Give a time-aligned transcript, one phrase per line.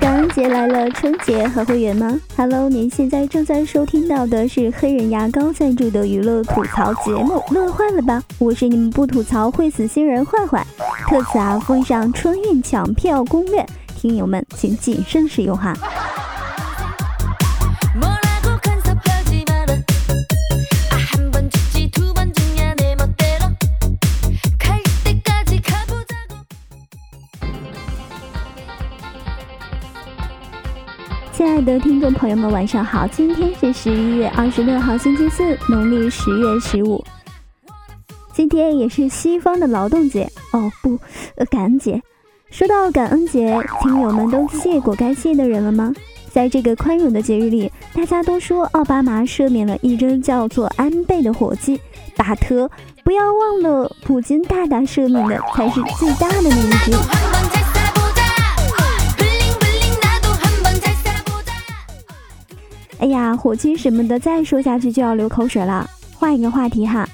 [0.00, 8.22] 感恩节来了，春节还会远吗？Hello，您现在正在收听到的是黑人牙膏赞助的娱乐吐槽节目，乐坏了吧？
[8.38, 10.66] 我是你们不吐槽会死新人坏坏，
[11.08, 13.64] 特此啊奉上春运抢票攻略，
[13.96, 15.74] 听友们请谨慎使用哈。
[31.38, 33.06] 亲爱的听众朋友们，晚上好！
[33.06, 37.04] 今天是十一月二十六号，星期四，农历十月十五。
[38.32, 40.98] 今天也是西方的劳动节哦，不，
[41.48, 42.02] 感恩节。
[42.50, 45.92] 说到感恩节，听友们都谢过该谢的人了吗？
[46.32, 51.80] 在这个宽容的节日里，大家都说奥巴马赦免了一只叫做安倍的火鸡，
[52.16, 52.68] 巴特，
[53.04, 57.27] 不要忘了，普京大大赦免的才是最大的那一只。
[62.98, 65.88] 哎呀，火鸡什么的，再说下去就要流口水了。
[66.16, 67.08] 换一个话题哈，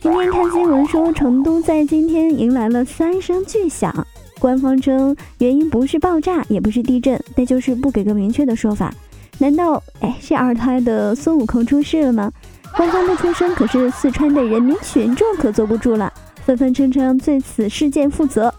[0.00, 4.06] 今天看新闻说成都在今天迎来了三声巨响，
[4.38, 8.92] 官方称原因不是爆炸，也不是地震，那就是不给个明确的说法。
[9.38, 12.30] 难道哎是二胎的孙悟空出事了吗？
[12.76, 16.12] 官方不出声，可是四川的人民群众可坐不住了，
[16.44, 18.52] 纷纷声称对此事件负责。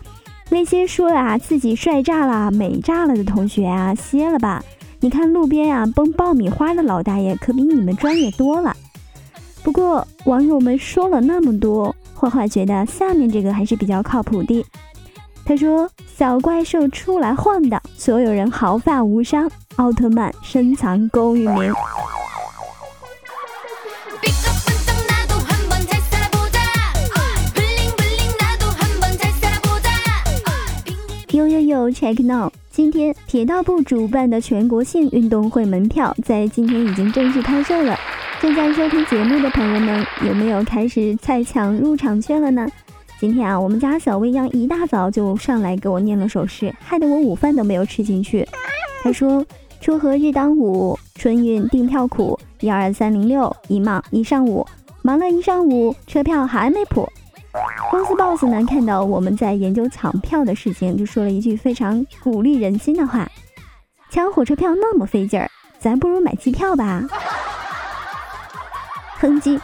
[0.50, 4.64] 那些说啊自己帅炸了、美炸了的同学啊，歇了吧。
[5.04, 8.74] 你看路边呀崩爆米花的老大爷，可比你们专业多了。
[9.62, 14.66] 不过网友们说了那么多，坏坏觉得下面这个还是比较靠谱的。
[15.44, 19.52] 他说：“小怪兽出来晃荡，所有人毫发无伤。
[19.76, 21.74] 奥特曼深藏功与名。”
[31.32, 32.50] 呦呦呦，check now。
[32.74, 37.96] 今天铁道部主办的全国性运动会门票在今天已经正式开售了。
[38.42, 42.68] 正在收听节目的朋友们，有没有开始在抢入场券了呢？
[43.20, 48.44] 今天啊，我们家小未央一大早就上来给我念了首诗，害得我午饭都没有吃进去。
[49.04, 49.46] 他说
[49.80, 54.66] ：“锄禾日当午，春运订票苦，一二三零六，一忙一上午，
[55.04, 57.08] 忙了一上午，车票还没谱。”
[57.92, 63.30] 公司 boss 呢看到我们在研究抢票的事情，就说了一句非常鼓励人心的话
[64.10, 65.48] ：“抢火车票那么费劲儿，
[65.78, 67.04] 咱不如买机票吧。”
[69.20, 69.60] 哼唧，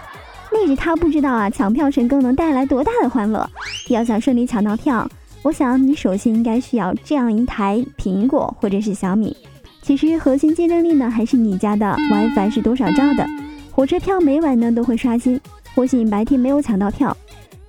[0.52, 3.50] 那是他不知道啊，抢票成功能带来多大的欢乐。
[3.90, 5.10] 要想顺利抢到票，
[5.42, 9.36] 我想你首先应该需要这样一台苹果或者是小米。
[9.82, 13.26] 其实核心竞争力呢，还是你家的 WiFi 是多少兆的。
[13.72, 15.42] 火车票每晚呢都会刷新，
[15.74, 17.18] 或许你白天没有抢到票。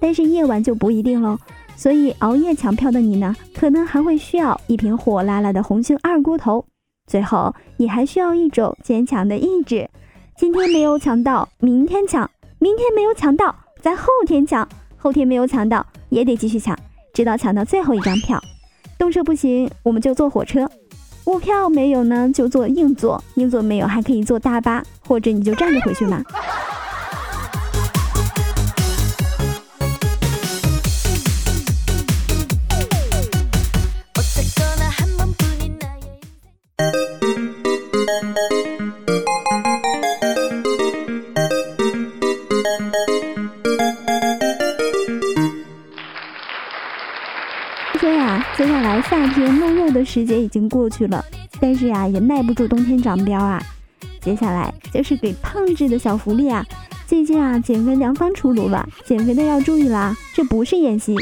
[0.00, 1.38] 但是夜晚就不一定喽，
[1.76, 6.64] 所以熬夜抢票的你呢，可能还会需要一瓶火辣辣的红星二锅头。
[7.06, 9.88] 最后，你还需要一种坚强的意志。
[10.36, 12.26] 今天没有抢到，明天抢；
[12.58, 14.66] 明天没有抢到，在后天抢；
[14.96, 16.74] 后天没有抢到，也得继续抢，
[17.12, 18.40] 直到抢到最后一张票。
[18.98, 20.64] 动车不行，我们就坐火车；
[21.24, 26.22] 卧票没有呢，就坐硬座；硬座没有，还可以坐大巴，或者你就站着回去嘛。
[49.30, 51.24] 夏天露肉的时节已经过去了，
[51.60, 53.62] 但是呀，也耐不住冬天长膘啊。
[54.20, 56.66] 接下来就是给胖子的小福利啊！
[57.06, 61.14] 最近啊，减肥良方出炉了，减肥的要注意啦，这不是演习。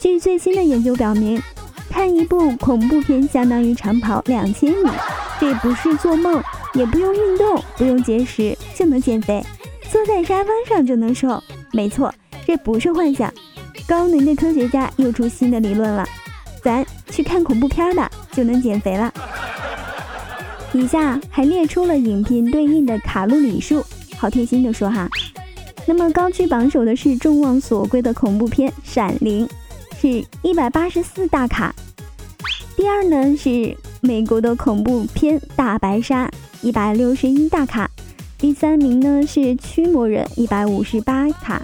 [0.00, 1.40] 据最新的研究表明，
[1.88, 4.90] 看一部恐怖片相当于长跑两千米，
[5.38, 6.42] 这不是做梦，
[6.74, 9.40] 也不用运动，不用节食就能减肥，
[9.92, 11.40] 坐在沙发上就能瘦。
[11.72, 12.12] 没错，
[12.44, 13.32] 这不是幻想，
[13.86, 16.04] 高能的科学家又出新的理论了。
[16.62, 16.84] 咱
[17.14, 19.12] 去看恐怖片的就能减肥了。
[20.72, 23.84] 以下还列出了影片对应的卡路里数，
[24.18, 25.08] 好贴心的说哈。
[25.86, 29.46] 那么高居榜首的是众望所归的恐怖片《闪灵》，
[30.00, 31.72] 是一百八十四大卡。
[32.74, 36.26] 第二呢是美国的恐怖片《大白鲨》，
[36.62, 37.88] 一百六十一大卡。
[38.36, 41.62] 第三名呢是《驱魔人》，一百五十八卡。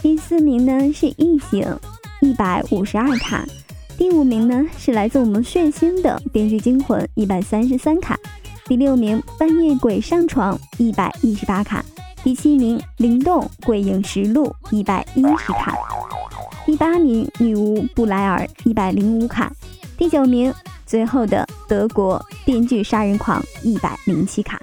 [0.00, 1.62] 第四名呢是《异形》，
[2.20, 3.44] 一百五十二卡。
[3.98, 8.16] 第五名呢是来自我们血腥的《电锯惊魂》，一百三十三卡。
[8.66, 11.84] 第六名《半夜鬼上床》，一百一十八卡。
[12.22, 15.76] 第七名灵动鬼影实录一百一十卡，
[16.64, 19.52] 第八名女巫布莱尔一百零五卡，
[19.96, 20.54] 第九名
[20.86, 24.62] 最后的德国编剧杀人狂一百零七卡。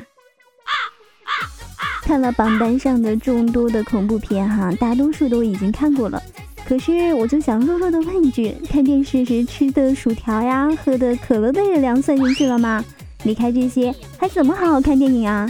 [2.01, 6.23] 看了榜单上的众多的恐怖片哈，大多数都已经看过了。
[6.67, 12.83] 可是我就想弱弱的问一句：看电视时吃的薯条呀、喝的可乐的热量算进去了吗？
[13.23, 15.47] 离开这些，还怎么好好看电影啊？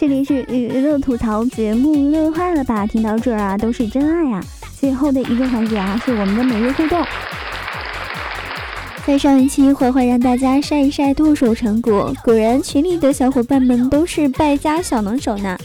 [0.00, 2.86] 这里是娱乐吐槽节目，乐坏了吧？
[2.86, 4.40] 听到这儿啊，都是真爱啊！
[4.78, 7.04] 最后的一个环节啊，是我们的每日互动。
[9.08, 15.56] 在上一期，坏坏让大家晒一晒剁手成果，果然群里的小伙伴们都是败家小能手呢。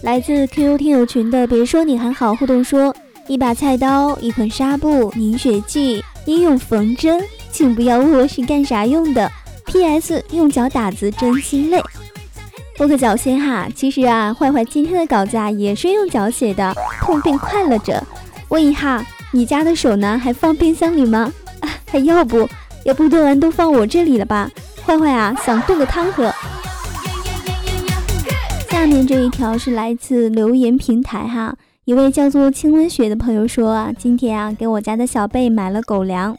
[0.00, 2.96] 来自 QQ 听友群的，别说你很好互动说：
[3.26, 7.20] 一把菜刀，一捆纱布，凝血剂，医用缝针，
[7.52, 9.30] 请不要问我是干啥用的。
[9.66, 10.24] P.S.
[10.30, 11.78] 用脚打字真心累。
[12.78, 18.02] 拨个脚先哈，其实啊，坏坏今天的稿子啊也是用脚写的，痛并快乐着。
[18.48, 20.18] 问一下，你家的手呢？
[20.18, 21.30] 还放冰箱里吗？
[21.90, 22.48] 还要不
[22.84, 24.50] 要不炖完都放我这里了吧？
[24.86, 26.32] 坏坏啊，想炖个汤喝。
[28.68, 31.54] 下面这一条是来自留言平台哈，
[31.84, 36.36] 一位叫做清温雪的朋友说啊，今天啊给我家的小贝买了狗粮。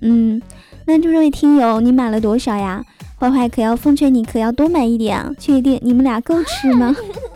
[0.00, 0.42] 嗯，
[0.86, 2.82] 那这位听友你买了多少呀？
[3.16, 6.94] 坏坏可要奉劝你可要多买一点啊，确定你们俩够吃吗？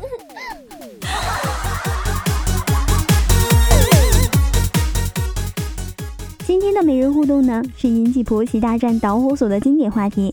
[6.78, 10.32] 的每日互动呢，是引起婆媳大战导火索的经典话题，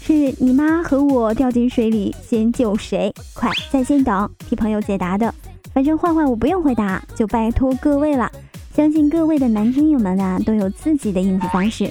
[0.00, 3.12] 是你妈和我掉进水里，先救谁？
[3.34, 5.32] 快在线等，替朋友解答的。
[5.74, 8.30] 反正坏坏我不用回答，就拜托各位了。
[8.74, 11.86] 相信各位的男听友们啊，都有自己的应付方式。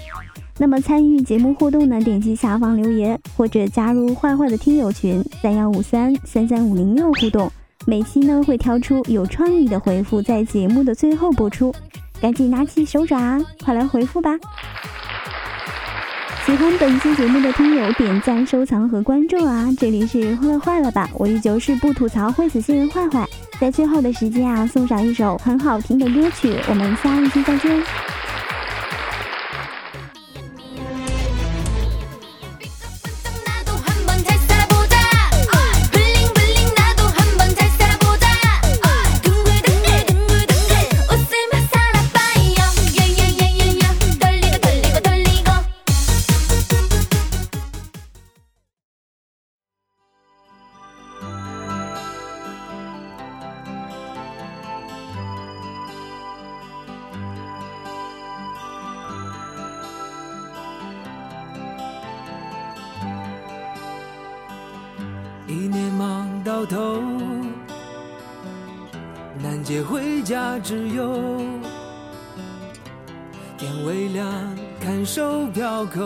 [0.58, 7.52] 那么参与节目互动呢，点击下方留言，或者加入坏坏的听友群三幺五三三三五零六互动。
[7.86, 11.72] 每期呢会挑出有创意的回复，在节目的最后播出。
[12.22, 14.32] 赶紧拿起手爪，快来回复吧！
[16.46, 19.68] 喜欢本期节目的听友，点赞、收藏和关注啊！
[19.78, 21.10] 这里是坏坏了吧？
[21.14, 23.28] 我依旧是不吐槽会死新人坏坏，
[23.60, 27.84] 在最后的时间啊，送上一首很好听的歌曲，我们下一期再见。
[66.70, 67.02] 头，
[69.42, 71.42] 难解回家之忧。
[73.58, 74.32] 天微亮，
[74.80, 76.02] 看售票口，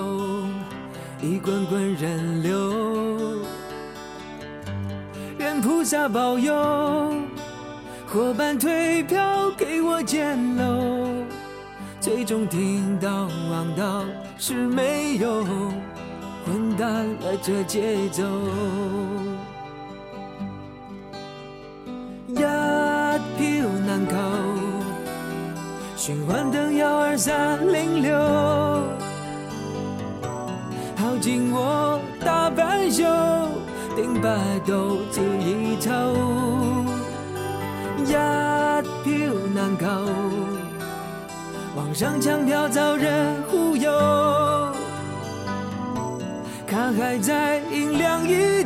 [1.21, 3.41] 一滚滚人流。
[5.37, 6.53] 愿菩萨保佑，
[8.07, 11.25] 伙伴退票给我捡漏。
[11.99, 14.03] 最终听到望到
[14.37, 15.43] 是没有，
[16.45, 18.23] 混蛋了这节奏。
[22.31, 24.15] 一票难求，
[25.97, 28.17] 循环灯幺二三零六，
[30.95, 33.03] 耗尽我大半宿，
[33.95, 34.29] 顶白
[34.65, 35.91] 斗记一头。
[37.99, 38.13] 一
[39.03, 39.13] 票
[39.53, 39.85] 难求，
[41.75, 43.91] 网上抢票遭人忽悠，
[46.65, 48.63] 卡还在音量一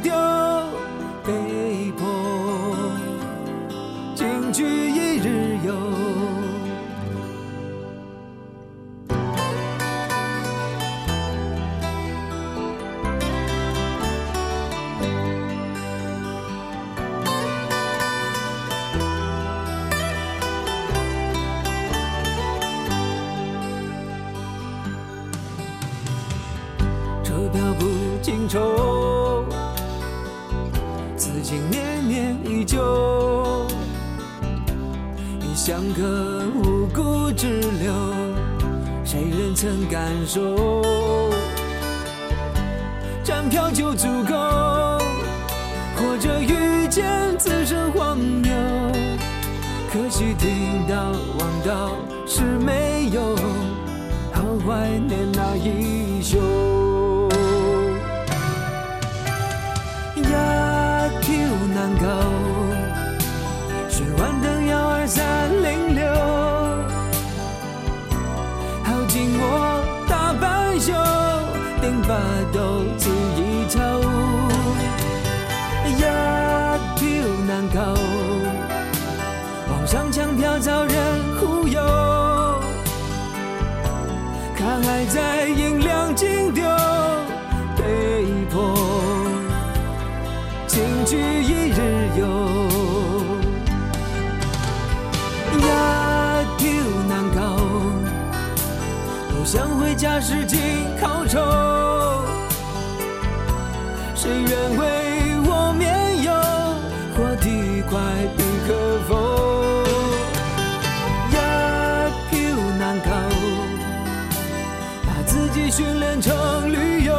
[31.45, 33.67] 情念念依旧。
[35.39, 37.93] 你像个无辜之流，
[39.03, 40.81] 谁人曾感受？
[43.23, 44.33] 站票就足够，
[45.95, 48.51] 或者遇见此生荒谬。
[49.93, 51.91] 可惜听到望到
[52.25, 53.35] 是没有，
[54.33, 56.54] 好怀念那一宿。
[99.95, 100.59] 家时经
[100.99, 101.39] 考愁，
[104.13, 106.31] 谁愿为我免忧？
[107.15, 107.97] 活得快
[108.35, 109.11] 不可否？
[111.31, 111.33] 一
[112.29, 112.35] 条
[112.77, 113.09] 难搞，
[115.05, 117.13] 把自己训练成驴友。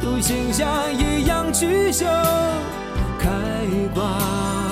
[0.00, 2.04] 独行侠一样去修
[3.20, 3.30] 开
[3.94, 4.71] 挂。